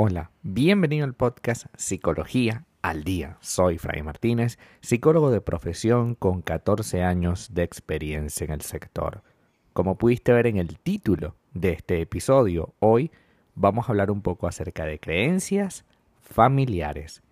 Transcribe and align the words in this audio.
Hola, 0.00 0.30
bienvenido 0.42 1.04
al 1.04 1.14
podcast 1.14 1.66
Psicología 1.76 2.66
al 2.82 3.02
Día. 3.02 3.36
Soy 3.40 3.78
Fray 3.78 4.02
Martínez, 4.02 4.56
psicólogo 4.80 5.32
de 5.32 5.40
profesión 5.40 6.14
con 6.14 6.40
14 6.40 7.02
años 7.02 7.52
de 7.52 7.64
experiencia 7.64 8.44
en 8.44 8.52
el 8.52 8.60
sector. 8.60 9.24
Como 9.72 9.98
pudiste 9.98 10.32
ver 10.32 10.46
en 10.46 10.56
el 10.56 10.78
título 10.78 11.34
de 11.52 11.72
este 11.72 12.00
episodio, 12.00 12.74
hoy 12.78 13.10
vamos 13.56 13.88
a 13.88 13.92
hablar 13.92 14.12
un 14.12 14.22
poco 14.22 14.46
acerca 14.46 14.84
de 14.84 15.00
creencias 15.00 15.84
familiares. 16.20 17.22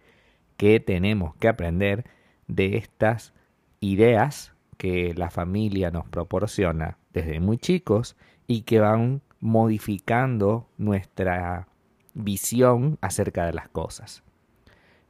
¿Qué 0.57 0.81
tenemos 0.81 1.37
que 1.37 1.47
aprender 1.47 2.05
de 2.49 2.79
estas 2.79 3.33
ideas 3.79 4.55
que 4.77 5.15
la 5.15 5.31
familia 5.31 5.91
nos 5.91 6.07
proporciona 6.09 6.99
desde 7.13 7.41
muy 7.41 7.59
chicos 7.59 8.17
y 8.47 8.62
que 8.62 8.80
van 8.80 9.23
modificando 9.41 10.69
nuestra 10.77 11.69
visión 12.15 12.98
acerca 13.01 13.47
de 13.47 13.53
las 13.53 13.69
cosas. 13.69 14.23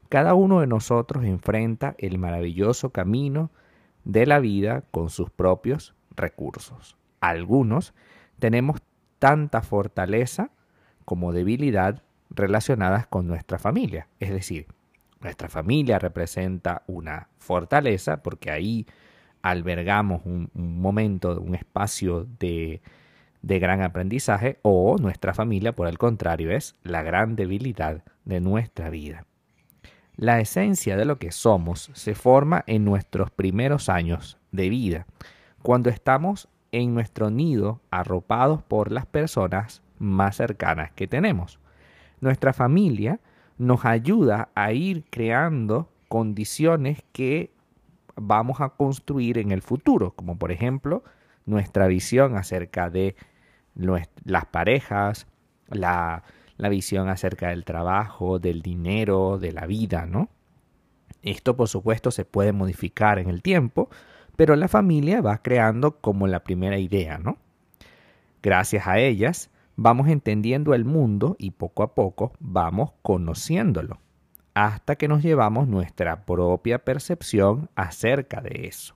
Cada 0.08 0.34
uno 0.34 0.60
de 0.60 0.66
nosotros 0.66 1.24
enfrenta 1.24 1.94
el 1.98 2.18
maravilloso 2.18 2.90
camino 2.90 3.50
de 4.04 4.26
la 4.26 4.38
vida 4.38 4.84
con 4.90 5.10
sus 5.10 5.30
propios 5.30 5.94
recursos. 6.14 6.96
Algunos 7.20 7.92
tenemos 8.38 8.80
tanta 9.18 9.62
fortaleza 9.62 10.50
como 11.04 11.32
debilidad 11.32 12.02
relacionadas 12.30 13.06
con 13.06 13.26
nuestra 13.26 13.58
familia. 13.58 14.08
Es 14.20 14.30
decir, 14.30 14.66
nuestra 15.20 15.48
familia 15.48 15.98
representa 15.98 16.82
una 16.86 17.28
fortaleza 17.38 18.22
porque 18.22 18.50
ahí 18.50 18.86
albergamos 19.50 20.22
un, 20.24 20.50
momento, 20.54 21.40
un 21.40 21.54
espacio 21.54 22.26
de 22.38 22.80
de 23.46 23.60
gran 23.60 23.80
aprendizaje 23.80 24.58
o 24.62 24.96
nuestra 24.98 25.32
familia, 25.32 25.72
por 25.72 25.86
el 25.86 25.98
contrario, 25.98 26.50
es 26.50 26.74
la 26.82 27.04
gran 27.04 27.36
debilidad 27.36 28.02
de 28.24 28.40
nuestra 28.40 28.90
vida. 28.90 29.24
La 30.16 30.40
esencia 30.40 30.96
de 30.96 31.04
lo 31.04 31.20
que 31.20 31.30
somos 31.30 31.90
se 31.92 32.16
forma 32.16 32.64
en 32.66 32.84
nuestros 32.84 33.30
primeros 33.30 33.88
años 33.88 34.36
de 34.50 34.68
vida, 34.68 35.06
cuando 35.62 35.90
estamos 35.90 36.48
en 36.72 36.92
nuestro 36.92 37.30
nido 37.30 37.80
arropados 37.90 38.64
por 38.64 38.90
las 38.90 39.06
personas 39.06 39.80
más 40.00 40.36
cercanas 40.36 40.90
que 40.92 41.06
tenemos. 41.06 41.60
Nuestra 42.20 42.52
familia 42.52 43.20
nos 43.58 43.84
ayuda 43.84 44.48
a 44.56 44.72
ir 44.72 45.04
creando 45.08 45.88
condiciones 46.08 47.04
que 47.12 47.52
vamos 48.16 48.60
a 48.60 48.70
construir 48.70 49.38
en 49.38 49.52
el 49.52 49.62
futuro, 49.62 50.12
como 50.12 50.38
por 50.38 50.50
ejemplo 50.52 51.04
nuestra 51.44 51.86
visión 51.86 52.36
acerca 52.36 52.90
de 52.90 53.14
las 53.74 54.46
parejas, 54.46 55.26
la, 55.68 56.24
la 56.56 56.68
visión 56.68 57.08
acerca 57.08 57.48
del 57.50 57.64
trabajo, 57.64 58.38
del 58.38 58.62
dinero, 58.62 59.38
de 59.38 59.52
la 59.52 59.66
vida, 59.66 60.06
¿no? 60.06 60.28
Esto 61.22 61.56
por 61.56 61.68
supuesto 61.68 62.10
se 62.10 62.24
puede 62.24 62.52
modificar 62.52 63.18
en 63.18 63.28
el 63.28 63.42
tiempo, 63.42 63.90
pero 64.36 64.56
la 64.56 64.68
familia 64.68 65.20
va 65.20 65.38
creando 65.38 65.98
como 65.98 66.26
la 66.26 66.44
primera 66.44 66.78
idea, 66.78 67.18
¿no? 67.18 67.38
Gracias 68.42 68.86
a 68.86 68.98
ellas 68.98 69.50
vamos 69.76 70.08
entendiendo 70.08 70.74
el 70.74 70.84
mundo 70.84 71.36
y 71.38 71.50
poco 71.52 71.82
a 71.82 71.94
poco 71.94 72.32
vamos 72.40 72.92
conociéndolo, 73.02 73.98
hasta 74.56 74.96
que 74.96 75.06
nos 75.06 75.22
llevamos 75.22 75.68
nuestra 75.68 76.24
propia 76.24 76.78
percepción 76.78 77.68
acerca 77.74 78.40
de 78.40 78.68
eso. 78.68 78.94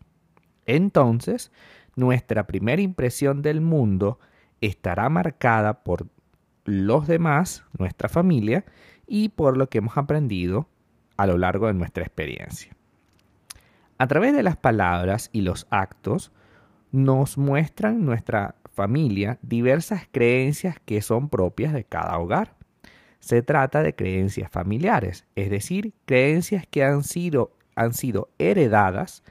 Entonces, 0.65 1.53
nuestra 1.97 2.47
primera 2.47 2.81
impresión 2.81 3.43
del 3.43 3.61
mundo 3.61 4.19
estará 4.63 5.11
marcada 5.11 5.85
por 5.85 6.07
los 6.65 7.07
demás, 7.07 7.63
nuestra 7.79 8.09
familia, 8.09 8.65
y 9.07 9.29
por 9.29 9.59
lo 9.59 9.69
que 9.69 9.79
hemos 9.79 9.99
aprendido 9.99 10.67
a 11.19 11.27
lo 11.27 11.37
largo 11.37 11.67
de 11.67 11.75
nuestra 11.75 12.05
experiencia. 12.05 12.75
A 13.99 14.07
través 14.07 14.35
de 14.35 14.43
las 14.43 14.57
palabras 14.57 15.29
y 15.31 15.43
los 15.43 15.67
actos, 15.69 16.33
nos 16.91 17.37
muestran 17.37 18.07
nuestra 18.07 18.55
familia 18.73 19.39
diversas 19.43 20.09
creencias 20.11 20.77
que 20.87 21.03
son 21.03 21.29
propias 21.29 21.75
de 21.75 21.85
cada 21.85 22.17
hogar. 22.17 22.57
Se 23.21 23.43
trata 23.43 23.83
de 23.83 23.95
creencias 23.95 24.51
familiares, 24.51 25.27
es 25.37 25.51
decir, 25.51 25.93
creencias 26.05 26.67
que 26.67 26.85
han 26.85 27.05
sido, 27.05 27.53
han 27.77 27.95
sido 27.95 28.31
heredadas 28.39 29.23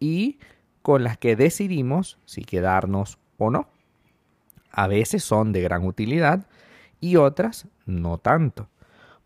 y 0.00 0.38
con 0.82 1.04
las 1.04 1.18
que 1.18 1.36
decidimos 1.36 2.18
si 2.24 2.44
quedarnos 2.44 3.18
o 3.38 3.50
no 3.50 3.68
a 4.76 4.86
veces 4.86 5.24
son 5.24 5.52
de 5.52 5.62
gran 5.62 5.84
utilidad 5.84 6.46
y 7.00 7.16
otras 7.16 7.66
no 7.86 8.18
tanto, 8.18 8.68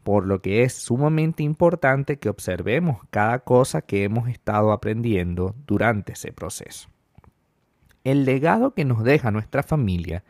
por 0.05 0.25
lo 0.25 0.41
que 0.41 0.63
es 0.63 0.73
sumamente 0.75 1.43
importante 1.43 2.19
que 2.19 2.29
observemos 2.29 3.01
cada 3.11 3.41
cosa 3.41 3.83
que 3.83 4.05
hemos 4.05 4.29
estado 4.29 4.71
aprendiendo 4.71 5.57
durante 5.67 6.13
ese 6.13 6.33
proceso. 6.33 6.89
El 8.05 8.25
legado 8.25 8.75
que 8.75 8.85
nos 8.85 9.03
deja 9.03 9.33
nuestra 9.33 9.65
familia 9.65 10.23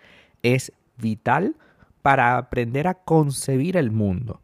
es 0.42 0.72
vital 0.96 1.54
para 2.02 2.36
aprender 2.36 2.88
a 2.88 2.94
concebir 2.94 3.76
el 3.76 3.90
mundo. 3.90 4.40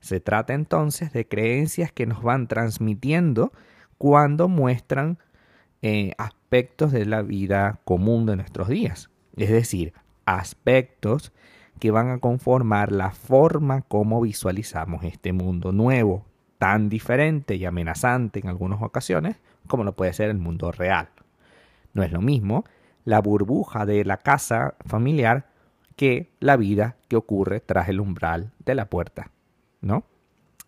Se 0.00 0.20
trata 0.20 0.54
entonces 0.54 1.12
de 1.12 1.28
creencias 1.28 1.92
que 1.92 2.06
nos 2.06 2.22
van 2.22 2.46
transmitiendo 2.46 3.52
cuando 3.98 4.48
muestran 4.48 5.18
eh, 5.82 6.12
aspectos 6.18 6.92
de 6.92 7.06
la 7.06 7.22
vida 7.22 7.80
común 7.84 8.26
de 8.26 8.36
nuestros 8.36 8.68
días. 8.68 9.10
Es 9.36 9.50
decir, 9.50 9.92
aspectos 10.24 11.32
que 11.78 11.90
van 11.90 12.10
a 12.10 12.18
conformar 12.18 12.92
la 12.92 13.10
forma 13.10 13.82
como 13.82 14.20
visualizamos 14.20 15.04
este 15.04 15.32
mundo 15.32 15.72
nuevo, 15.72 16.26
tan 16.58 16.88
diferente 16.88 17.56
y 17.56 17.64
amenazante 17.64 18.40
en 18.40 18.48
algunas 18.48 18.82
ocasiones 18.82 19.36
como 19.66 19.84
lo 19.84 19.96
puede 19.96 20.12
ser 20.12 20.30
el 20.30 20.38
mundo 20.38 20.72
real. 20.72 21.08
No 21.94 22.02
es 22.02 22.12
lo 22.12 22.20
mismo 22.20 22.64
la 23.04 23.20
burbuja 23.20 23.86
de 23.86 24.04
la 24.04 24.18
casa 24.18 24.74
familiar 24.86 25.48
que 26.00 26.30
la 26.40 26.56
vida 26.56 26.96
que 27.08 27.16
ocurre 27.16 27.60
tras 27.60 27.90
el 27.90 28.00
umbral 28.00 28.52
de 28.64 28.74
la 28.74 28.88
puerta, 28.88 29.32
¿no? 29.82 30.04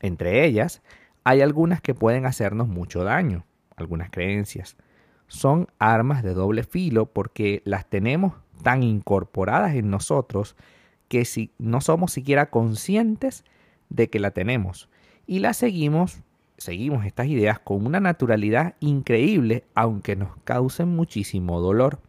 Entre 0.00 0.44
ellas 0.44 0.82
hay 1.24 1.40
algunas 1.40 1.80
que 1.80 1.94
pueden 1.94 2.26
hacernos 2.26 2.68
mucho 2.68 3.02
daño, 3.02 3.46
algunas 3.74 4.10
creencias. 4.10 4.76
Son 5.28 5.68
armas 5.78 6.22
de 6.22 6.34
doble 6.34 6.64
filo 6.64 7.06
porque 7.06 7.62
las 7.64 7.88
tenemos 7.88 8.34
tan 8.62 8.82
incorporadas 8.82 9.74
en 9.74 9.88
nosotros 9.88 10.54
que 11.08 11.24
si 11.24 11.50
no 11.56 11.80
somos 11.80 12.12
siquiera 12.12 12.50
conscientes 12.50 13.42
de 13.88 14.10
que 14.10 14.20
la 14.20 14.32
tenemos 14.32 14.90
y 15.26 15.38
la 15.38 15.54
seguimos, 15.54 16.20
seguimos 16.58 17.06
estas 17.06 17.28
ideas 17.28 17.58
con 17.58 17.86
una 17.86 18.00
naturalidad 18.00 18.74
increíble 18.80 19.64
aunque 19.74 20.14
nos 20.14 20.36
causen 20.44 20.88
muchísimo 20.88 21.58
dolor. 21.62 22.00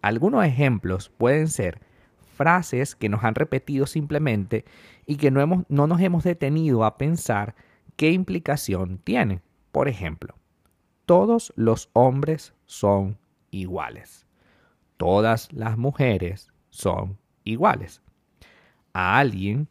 Algunos 0.00 0.46
ejemplos 0.46 1.10
pueden 1.10 1.48
ser 1.48 1.78
frases 2.34 2.94
que 2.94 3.08
nos 3.08 3.24
han 3.24 3.34
repetido 3.34 3.86
simplemente 3.86 4.64
y 5.06 5.16
que 5.16 5.30
no, 5.30 5.40
hemos, 5.40 5.64
no 5.68 5.86
nos 5.86 6.00
hemos 6.00 6.24
detenido 6.24 6.84
a 6.84 6.98
pensar 6.98 7.54
qué 7.96 8.10
implicación 8.10 8.98
tienen. 8.98 9.40
Por 9.72 9.88
ejemplo, 9.88 10.34
todos 11.06 11.52
los 11.56 11.90
hombres 11.94 12.54
son 12.66 13.16
iguales 13.50 14.24
todas 14.96 15.52
las 15.52 15.76
mujeres 15.76 16.50
son 16.70 17.18
iguales. 17.44 18.02
A 18.92 19.18
alguien 19.18 19.68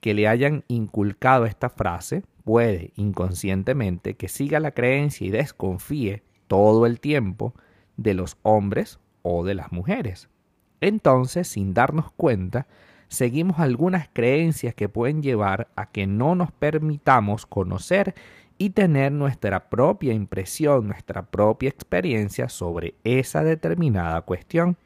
que 0.00 0.14
le 0.14 0.28
hayan 0.28 0.64
inculcado 0.68 1.44
esta 1.44 1.68
frase 1.68 2.22
puede 2.44 2.92
inconscientemente 2.96 4.14
que 4.14 4.28
siga 4.28 4.60
la 4.60 4.70
creencia 4.70 5.26
y 5.26 5.30
desconfíe 5.30 6.22
todo 6.46 6.86
el 6.86 7.00
tiempo 7.00 7.54
de 7.96 8.14
los 8.14 8.38
hombres 8.42 8.98
o 9.22 9.44
de 9.44 9.54
las 9.54 9.72
mujeres. 9.72 10.28
Entonces, 10.80 11.48
sin 11.48 11.74
darnos 11.74 12.10
cuenta, 12.12 12.66
seguimos 13.08 13.58
algunas 13.58 14.08
creencias 14.12 14.74
que 14.74 14.88
pueden 14.88 15.22
llevar 15.22 15.68
a 15.76 15.86
que 15.86 16.06
no 16.06 16.34
nos 16.34 16.52
permitamos 16.52 17.46
conocer 17.46 18.14
y 18.56 18.70
tener 18.70 19.10
nuestra 19.12 19.70
propia 19.70 20.12
impresión, 20.12 20.88
nuestra 20.88 21.22
propia 21.22 21.70
experiencia 21.70 22.48
sobre 22.48 22.94
esa 23.04 23.42
determinada 23.42 24.20
cuestión. 24.22 24.76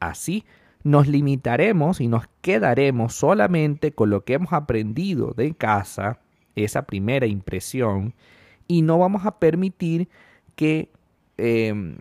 Así, 0.00 0.44
nos 0.84 1.06
limitaremos 1.06 2.00
y 2.00 2.08
nos 2.08 2.24
quedaremos 2.40 3.14
solamente 3.14 3.92
con 3.92 4.10
lo 4.10 4.24
que 4.24 4.34
hemos 4.34 4.52
aprendido 4.52 5.32
de 5.36 5.54
casa, 5.54 6.18
esa 6.56 6.82
primera 6.82 7.26
impresión, 7.26 8.14
y 8.68 8.82
no 8.82 8.98
vamos 8.98 9.26
a 9.26 9.38
permitir 9.38 10.08
que 10.56 10.90
em, 11.36 11.98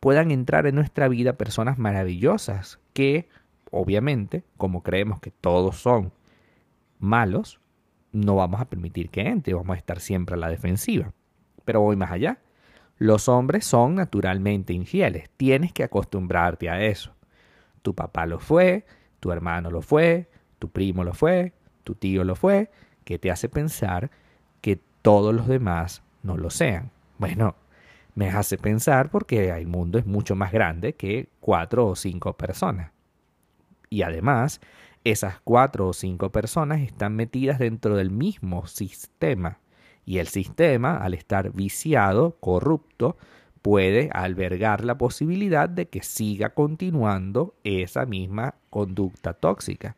puedan 0.00 0.30
entrar 0.30 0.66
en 0.66 0.74
nuestra 0.74 1.08
vida 1.08 1.34
personas 1.34 1.78
maravillosas 1.78 2.78
que, 2.92 3.28
obviamente, 3.70 4.44
como 4.56 4.82
creemos 4.82 5.20
que 5.20 5.30
todos 5.30 5.76
son 5.76 6.12
malos, 6.98 7.60
no 8.12 8.36
vamos 8.36 8.60
a 8.60 8.68
permitir 8.68 9.10
que 9.10 9.22
entre, 9.22 9.54
vamos 9.54 9.74
a 9.74 9.78
estar 9.78 10.00
siempre 10.00 10.34
a 10.34 10.38
la 10.38 10.48
defensiva. 10.48 11.12
Pero 11.64 11.80
voy 11.80 11.96
más 11.96 12.10
allá. 12.10 12.38
Los 12.96 13.28
hombres 13.28 13.64
son 13.64 13.94
naturalmente 13.94 14.72
infieles, 14.72 15.30
tienes 15.36 15.72
que 15.72 15.84
acostumbrarte 15.84 16.68
a 16.68 16.82
eso. 16.82 17.14
Tu 17.82 17.94
papá 17.94 18.26
lo 18.26 18.40
fue, 18.40 18.86
tu 19.20 19.30
hermano 19.30 19.70
lo 19.70 19.82
fue, 19.82 20.28
tu 20.58 20.70
primo 20.70 21.04
lo 21.04 21.14
fue, 21.14 21.52
tu 21.84 21.94
tío 21.94 22.24
lo 22.24 22.34
fue, 22.34 22.70
que 23.04 23.18
te 23.18 23.30
hace 23.30 23.48
pensar 23.48 24.10
que 24.60 24.80
todos 25.02 25.32
los 25.32 25.46
demás 25.46 26.02
no 26.22 26.36
lo 26.36 26.50
sean. 26.50 26.90
Bueno, 27.18 27.54
me 28.18 28.30
hace 28.30 28.58
pensar 28.58 29.10
porque 29.10 29.50
el 29.50 29.68
mundo 29.68 29.96
es 29.96 30.04
mucho 30.04 30.34
más 30.34 30.50
grande 30.50 30.94
que 30.94 31.28
cuatro 31.38 31.86
o 31.86 31.94
cinco 31.94 32.32
personas. 32.36 32.90
Y 33.90 34.02
además, 34.02 34.60
esas 35.04 35.38
cuatro 35.44 35.86
o 35.86 35.92
cinco 35.92 36.32
personas 36.32 36.80
están 36.80 37.14
metidas 37.14 37.60
dentro 37.60 37.94
del 37.94 38.10
mismo 38.10 38.66
sistema. 38.66 39.60
Y 40.04 40.18
el 40.18 40.26
sistema, 40.26 40.96
al 40.96 41.14
estar 41.14 41.52
viciado, 41.52 42.36
corrupto, 42.40 43.16
puede 43.62 44.10
albergar 44.12 44.84
la 44.84 44.98
posibilidad 44.98 45.68
de 45.68 45.86
que 45.86 46.02
siga 46.02 46.50
continuando 46.50 47.54
esa 47.62 48.04
misma 48.04 48.56
conducta 48.68 49.32
tóxica. 49.32 49.94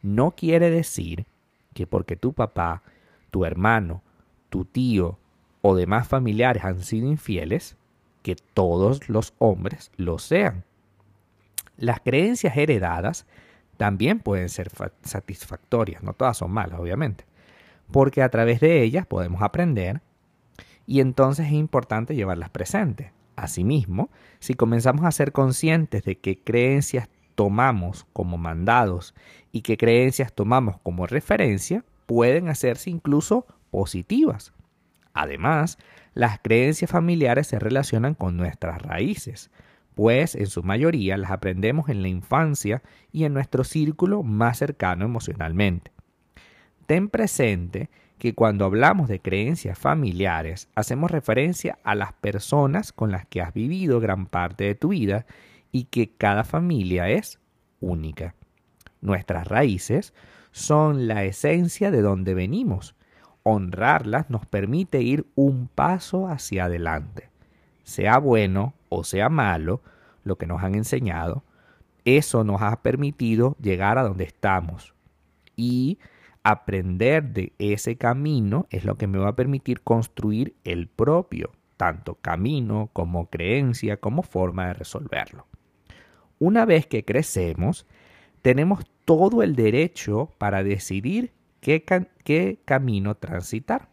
No 0.00 0.30
quiere 0.30 0.70
decir 0.70 1.26
que 1.74 1.86
porque 1.86 2.16
tu 2.16 2.32
papá, 2.32 2.82
tu 3.30 3.44
hermano, 3.44 4.02
tu 4.48 4.64
tío 4.64 5.18
o 5.62 5.74
demás 5.74 6.08
familiares 6.08 6.64
han 6.64 6.82
sido 6.82 7.06
infieles, 7.06 7.76
que 8.22 8.36
todos 8.36 9.08
los 9.08 9.34
hombres 9.38 9.90
lo 9.96 10.18
sean. 10.18 10.64
Las 11.76 12.00
creencias 12.00 12.56
heredadas 12.56 13.26
también 13.76 14.18
pueden 14.18 14.50
ser 14.50 14.70
satisfactorias, 15.02 16.02
no 16.02 16.12
todas 16.12 16.36
son 16.36 16.50
malas, 16.50 16.78
obviamente, 16.78 17.24
porque 17.90 18.22
a 18.22 18.28
través 18.28 18.60
de 18.60 18.82
ellas 18.82 19.06
podemos 19.06 19.40
aprender 19.42 20.02
y 20.86 21.00
entonces 21.00 21.46
es 21.46 21.52
importante 21.52 22.14
llevarlas 22.14 22.50
presentes. 22.50 23.12
Asimismo, 23.36 24.10
si 24.38 24.54
comenzamos 24.54 25.06
a 25.06 25.12
ser 25.12 25.32
conscientes 25.32 26.04
de 26.04 26.18
qué 26.18 26.38
creencias 26.38 27.08
tomamos 27.34 28.06
como 28.12 28.36
mandados 28.36 29.14
y 29.50 29.62
qué 29.62 29.78
creencias 29.78 30.32
tomamos 30.34 30.76
como 30.82 31.06
referencia, 31.06 31.84
pueden 32.04 32.48
hacerse 32.48 32.90
incluso 32.90 33.46
positivas. 33.70 34.52
Además, 35.12 35.78
las 36.14 36.38
creencias 36.40 36.90
familiares 36.90 37.46
se 37.46 37.58
relacionan 37.58 38.14
con 38.14 38.36
nuestras 38.36 38.82
raíces, 38.82 39.50
pues 39.94 40.34
en 40.34 40.46
su 40.46 40.62
mayoría 40.62 41.16
las 41.16 41.30
aprendemos 41.30 41.88
en 41.88 42.02
la 42.02 42.08
infancia 42.08 42.82
y 43.12 43.24
en 43.24 43.34
nuestro 43.34 43.64
círculo 43.64 44.22
más 44.22 44.58
cercano 44.58 45.04
emocionalmente. 45.04 45.92
Ten 46.86 47.08
presente 47.08 47.90
que 48.18 48.34
cuando 48.34 48.64
hablamos 48.64 49.08
de 49.08 49.20
creencias 49.20 49.78
familiares 49.78 50.68
hacemos 50.74 51.10
referencia 51.10 51.78
a 51.84 51.94
las 51.94 52.12
personas 52.12 52.92
con 52.92 53.10
las 53.10 53.26
que 53.26 53.40
has 53.40 53.54
vivido 53.54 53.98
gran 53.98 54.26
parte 54.26 54.64
de 54.64 54.74
tu 54.74 54.88
vida 54.88 55.26
y 55.72 55.84
que 55.84 56.12
cada 56.16 56.44
familia 56.44 57.08
es 57.08 57.38
única. 57.80 58.34
Nuestras 59.00 59.48
raíces 59.48 60.12
son 60.52 61.08
la 61.08 61.24
esencia 61.24 61.90
de 61.90 62.02
donde 62.02 62.34
venimos. 62.34 62.94
Honrarlas 63.42 64.30
nos 64.30 64.46
permite 64.46 65.02
ir 65.02 65.26
un 65.34 65.68
paso 65.68 66.28
hacia 66.28 66.66
adelante. 66.66 67.30
Sea 67.82 68.18
bueno 68.18 68.74
o 68.88 69.04
sea 69.04 69.28
malo, 69.28 69.80
lo 70.24 70.36
que 70.36 70.46
nos 70.46 70.62
han 70.62 70.74
enseñado, 70.74 71.42
eso 72.04 72.44
nos 72.44 72.62
ha 72.62 72.82
permitido 72.82 73.56
llegar 73.60 73.98
a 73.98 74.02
donde 74.02 74.24
estamos. 74.24 74.94
Y 75.56 75.98
aprender 76.42 77.32
de 77.32 77.52
ese 77.58 77.96
camino 77.96 78.66
es 78.70 78.84
lo 78.84 78.96
que 78.96 79.06
me 79.06 79.18
va 79.18 79.30
a 79.30 79.36
permitir 79.36 79.82
construir 79.82 80.54
el 80.64 80.88
propio, 80.88 81.52
tanto 81.76 82.16
camino 82.16 82.90
como 82.92 83.26
creencia, 83.26 83.98
como 83.98 84.22
forma 84.22 84.68
de 84.68 84.74
resolverlo. 84.74 85.46
Una 86.38 86.64
vez 86.64 86.86
que 86.86 87.04
crecemos, 87.04 87.86
tenemos 88.42 88.84
todo 89.04 89.42
el 89.42 89.54
derecho 89.54 90.30
para 90.38 90.62
decidir 90.62 91.32
qué, 91.60 92.60
camino 92.64 93.14
transitar. 93.16 93.88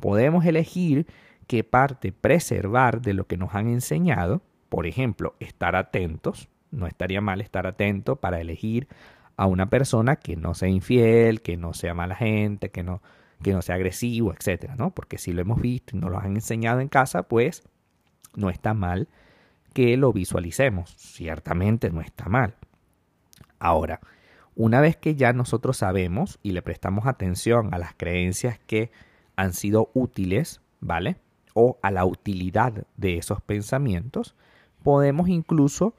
Podemos 0.00 0.44
elegir 0.44 1.06
qué 1.46 1.64
parte 1.64 2.12
preservar 2.12 3.02
de 3.02 3.14
lo 3.14 3.26
que 3.26 3.36
nos 3.36 3.54
han 3.54 3.68
enseñado, 3.68 4.42
por 4.68 4.86
ejemplo, 4.86 5.34
estar 5.38 5.76
atentos, 5.76 6.48
no 6.70 6.86
estaría 6.86 7.20
mal 7.20 7.40
estar 7.40 7.66
atento 7.66 8.16
para 8.16 8.40
elegir 8.40 8.88
a 9.36 9.46
una 9.46 9.68
persona 9.68 10.16
que 10.16 10.36
no 10.36 10.54
sea 10.54 10.68
infiel, 10.68 11.42
que 11.42 11.56
no 11.56 11.74
sea 11.74 11.94
mala 11.94 12.14
gente, 12.14 12.70
que 12.70 12.82
no, 12.82 13.02
que 13.42 13.52
no 13.52 13.60
sea 13.60 13.74
agresivo, 13.74 14.32
etcétera, 14.32 14.76
¿no? 14.76 14.94
Porque 14.94 15.18
si 15.18 15.32
lo 15.32 15.42
hemos 15.42 15.60
visto 15.60 15.96
y 15.96 16.00
nos 16.00 16.10
lo 16.10 16.18
han 16.18 16.34
enseñado 16.36 16.80
en 16.80 16.88
casa, 16.88 17.24
pues 17.24 17.62
no 18.34 18.50
está 18.50 18.72
mal 18.74 19.08
que 19.72 19.96
lo 19.96 20.12
visualicemos. 20.12 20.94
Ciertamente 20.96 21.90
no 21.90 22.00
está 22.00 22.28
mal. 22.28 22.54
Ahora, 23.58 24.00
una 24.56 24.80
vez 24.80 24.96
que 24.96 25.14
ya 25.14 25.32
nosotros 25.32 25.78
sabemos 25.78 26.38
y 26.42 26.52
le 26.52 26.62
prestamos 26.62 27.06
atención 27.06 27.72
a 27.72 27.78
las 27.78 27.94
creencias 27.94 28.58
que 28.66 28.90
han 29.36 29.52
sido 29.52 29.90
útiles, 29.94 30.60
¿vale? 30.80 31.16
O 31.54 31.78
a 31.82 31.90
la 31.90 32.04
utilidad 32.04 32.86
de 32.96 33.16
esos 33.16 33.40
pensamientos, 33.40 34.34
podemos 34.82 35.28
incluso 35.28 35.94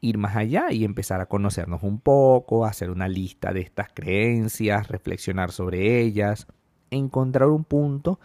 ir 0.00 0.16
más 0.18 0.36
allá 0.36 0.70
y 0.70 0.84
empezar 0.84 1.20
a 1.20 1.26
conocernos 1.26 1.82
un 1.82 1.98
poco, 1.98 2.64
hacer 2.64 2.90
una 2.90 3.08
lista 3.08 3.52
de 3.52 3.60
estas 3.60 3.88
creencias, 3.92 4.88
reflexionar 4.88 5.50
sobre 5.50 6.00
ellas, 6.00 6.46
encontrar 6.90 7.48
un 7.48 7.64
punto 7.64 8.18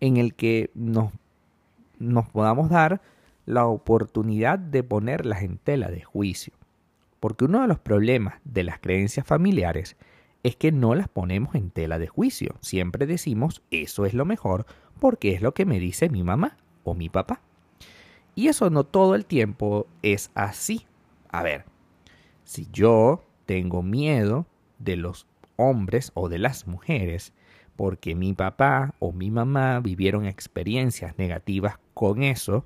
en 0.00 0.16
el 0.16 0.34
que 0.34 0.70
nos, 0.74 1.12
podamos 2.32 2.70
dar 2.70 3.00
la 3.46 3.66
oportunidad 3.66 4.58
de 4.58 4.82
ponerlas 4.82 5.42
en 5.42 5.58
tela 5.58 5.90
de 5.90 6.02
juicio. 6.02 6.54
Porque 7.20 7.44
uno 7.44 7.60
de 7.60 7.68
los 7.68 7.78
problemas 7.78 8.40
de 8.44 8.64
las 8.64 8.78
creencias 8.78 9.26
familiares 9.26 9.96
es 10.42 10.56
que 10.56 10.72
no 10.72 10.94
las 10.94 11.08
ponemos 11.08 11.54
en 11.54 11.70
tela 11.70 11.98
de 11.98 12.08
juicio. 12.08 12.56
Siempre 12.60 13.06
decimos 13.06 13.62
eso 13.70 14.06
es 14.06 14.14
lo 14.14 14.24
mejor 14.24 14.66
porque 14.98 15.32
es 15.32 15.42
lo 15.42 15.52
que 15.52 15.66
me 15.66 15.78
dice 15.78 16.08
mi 16.08 16.22
mamá 16.22 16.56
o 16.82 16.94
mi 16.94 17.08
papá. 17.08 17.40
Y 18.34 18.48
eso 18.48 18.70
no 18.70 18.84
todo 18.84 19.14
el 19.14 19.26
tiempo 19.26 19.86
es 20.02 20.30
así. 20.34 20.86
A 21.28 21.42
ver, 21.42 21.64
si 22.44 22.68
yo 22.72 23.22
tengo 23.46 23.82
miedo 23.82 24.46
de 24.78 24.96
los 24.96 25.26
hombres 25.56 26.10
o 26.14 26.28
de 26.28 26.38
las 26.38 26.66
mujeres 26.66 27.34
porque 27.76 28.14
mi 28.14 28.34
papá 28.34 28.94
o 28.98 29.12
mi 29.12 29.30
mamá 29.30 29.80
vivieron 29.80 30.26
experiencias 30.26 31.16
negativas 31.18 31.78
con 31.94 32.22
eso, 32.22 32.64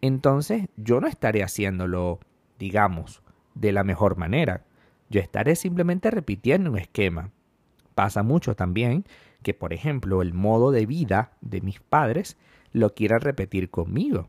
entonces 0.00 0.68
yo 0.76 1.00
no 1.00 1.06
estaré 1.06 1.42
haciéndolo, 1.42 2.20
digamos, 2.58 3.22
de 3.60 3.72
la 3.72 3.84
mejor 3.84 4.16
manera. 4.16 4.62
Yo 5.10 5.20
estaré 5.20 5.56
simplemente 5.56 6.10
repitiendo 6.10 6.70
un 6.70 6.78
esquema. 6.78 7.30
Pasa 7.94 8.22
mucho 8.22 8.54
también 8.54 9.04
que, 9.42 9.54
por 9.54 9.72
ejemplo, 9.72 10.22
el 10.22 10.34
modo 10.34 10.70
de 10.70 10.86
vida 10.86 11.32
de 11.40 11.60
mis 11.60 11.80
padres 11.80 12.36
lo 12.72 12.94
quieran 12.94 13.20
repetir 13.20 13.70
conmigo 13.70 14.28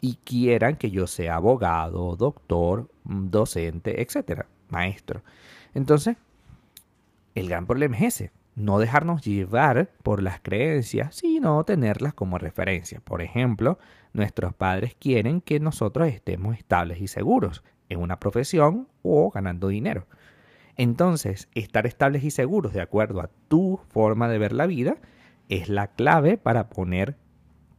y 0.00 0.16
quieran 0.24 0.76
que 0.76 0.90
yo 0.90 1.06
sea 1.06 1.36
abogado, 1.36 2.16
doctor, 2.16 2.90
docente, 3.04 4.02
etcétera, 4.02 4.46
maestro. 4.68 5.22
Entonces, 5.74 6.16
el 7.34 7.48
gran 7.48 7.66
problema 7.66 7.96
es 7.98 8.14
ese, 8.14 8.32
no 8.54 8.78
dejarnos 8.78 9.22
llevar 9.22 9.90
por 10.02 10.22
las 10.22 10.40
creencias, 10.40 11.16
sino 11.16 11.64
tenerlas 11.64 12.14
como 12.14 12.38
referencia. 12.38 13.00
Por 13.00 13.22
ejemplo, 13.22 13.78
nuestros 14.12 14.54
padres 14.54 14.96
quieren 14.98 15.40
que 15.40 15.60
nosotros 15.60 16.08
estemos 16.08 16.56
estables 16.56 17.00
y 17.00 17.08
seguros 17.08 17.62
en 17.90 18.00
una 18.00 18.18
profesión 18.18 18.88
o 19.02 19.30
ganando 19.30 19.68
dinero. 19.68 20.06
Entonces, 20.76 21.48
estar 21.54 21.86
estables 21.86 22.24
y 22.24 22.30
seguros 22.30 22.72
de 22.72 22.80
acuerdo 22.80 23.20
a 23.20 23.30
tu 23.48 23.80
forma 23.90 24.28
de 24.28 24.38
ver 24.38 24.52
la 24.52 24.66
vida 24.66 24.96
es 25.50 25.68
la 25.68 25.88
clave 25.88 26.38
para 26.38 26.70
poner 26.70 27.18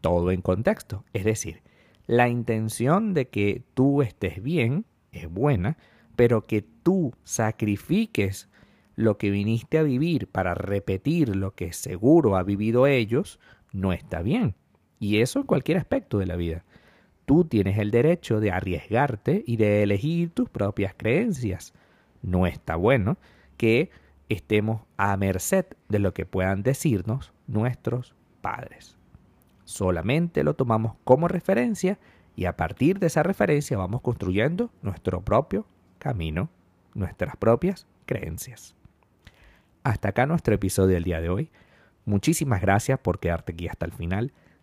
todo 0.02 0.30
en 0.30 0.42
contexto. 0.42 1.04
Es 1.14 1.26
decir, 1.26 1.64
la 2.06 2.30
intención 2.30 3.14
de 3.14 3.30
que 3.30 3.64
tú 3.74 4.04
estés 4.04 4.44
bien 4.44 4.86
es 5.12 5.28
buena, 5.28 5.78
pero 6.16 6.46
que 6.46 6.62
tú 6.62 7.14
sacrifiques 7.24 8.50
lo 8.96 9.18
que 9.18 9.32
viniste 9.32 9.78
a 9.78 9.84
vivir 9.84 10.28
para 10.28 10.54
repetir 10.54 11.36
lo 11.36 11.56
que 11.56 11.74
seguro 11.74 12.36
ha 12.36 12.44
vivido 12.44 12.86
ellos, 12.86 13.40
no 13.72 13.94
está 13.94 14.22
bien. 14.22 14.56
Y 15.00 15.22
eso 15.22 15.40
en 15.40 15.46
cualquier 15.46 15.78
aspecto 15.78 16.20
de 16.20 16.28
la 16.28 16.36
vida. 16.36 16.66
Tú 17.32 17.46
tienes 17.46 17.78
el 17.78 17.92
derecho 17.92 18.42
de 18.42 18.52
arriesgarte 18.52 19.42
y 19.48 19.56
de 19.56 19.84
elegir 19.84 20.32
tus 20.32 20.50
propias 20.50 20.94
creencias. 20.98 21.74
No 22.22 22.46
está 22.46 22.76
bueno 22.76 23.16
que 23.56 23.90
estemos 24.28 24.82
a 24.98 25.16
merced 25.16 25.66
de 25.88 26.00
lo 26.00 26.14
que 26.14 26.26
puedan 26.26 26.62
decirnos 26.62 27.32
nuestros 27.48 28.14
padres. 28.42 28.98
Solamente 29.64 30.44
lo 30.44 30.56
tomamos 30.56 30.96
como 31.06 31.30
referencia 31.30 32.00
y 32.36 32.48
a 32.48 32.58
partir 32.58 33.00
de 33.00 33.08
esa 33.08 33.24
referencia 33.24 33.78
vamos 33.78 34.02
construyendo 34.02 34.70
nuestro 34.82 35.22
propio 35.22 35.66
camino, 36.00 36.50
nuestras 36.96 37.38
propias 37.38 37.88
creencias. 38.08 38.76
Hasta 39.84 40.10
acá 40.10 40.26
nuestro 40.26 40.54
episodio 40.54 40.96
del 40.96 41.06
día 41.06 41.22
de 41.22 41.30
hoy. 41.30 41.50
Muchísimas 42.04 42.60
gracias 42.60 43.00
por 43.00 43.22
quedarte 43.22 43.54
aquí 43.54 43.70
hasta 43.70 43.86
el 43.86 43.94
final. 43.94 44.34